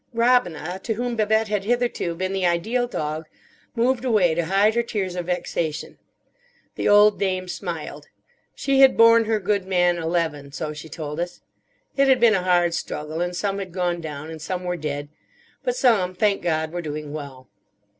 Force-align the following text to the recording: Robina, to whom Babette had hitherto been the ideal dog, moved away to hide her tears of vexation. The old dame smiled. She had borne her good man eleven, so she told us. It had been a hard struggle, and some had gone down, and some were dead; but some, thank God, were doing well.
Robina, 0.15 0.79
to 0.83 0.95
whom 0.95 1.15
Babette 1.15 1.47
had 1.49 1.63
hitherto 1.63 2.15
been 2.15 2.33
the 2.33 2.43
ideal 2.43 2.87
dog, 2.87 3.27
moved 3.75 4.03
away 4.03 4.33
to 4.33 4.45
hide 4.45 4.73
her 4.73 4.81
tears 4.81 5.15
of 5.15 5.27
vexation. 5.27 5.99
The 6.73 6.89
old 6.89 7.19
dame 7.19 7.47
smiled. 7.47 8.07
She 8.55 8.79
had 8.79 8.97
borne 8.97 9.25
her 9.25 9.39
good 9.39 9.67
man 9.67 9.99
eleven, 9.99 10.53
so 10.53 10.73
she 10.73 10.89
told 10.89 11.19
us. 11.19 11.41
It 11.97 12.07
had 12.07 12.19
been 12.19 12.33
a 12.33 12.41
hard 12.41 12.73
struggle, 12.73 13.21
and 13.21 13.35
some 13.35 13.59
had 13.59 13.71
gone 13.71 14.01
down, 14.01 14.31
and 14.31 14.41
some 14.41 14.63
were 14.63 14.75
dead; 14.75 15.09
but 15.61 15.75
some, 15.75 16.15
thank 16.15 16.41
God, 16.41 16.71
were 16.71 16.81
doing 16.81 17.13
well. 17.13 17.47